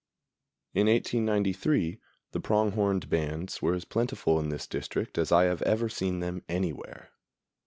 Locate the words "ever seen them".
5.61-6.41